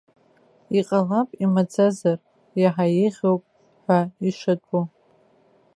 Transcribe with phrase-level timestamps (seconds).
[0.77, 2.17] Иҟалап имаӡазар
[2.61, 3.41] иаҳа еиӷьуп
[3.83, 4.83] ҳәа ишьатәу.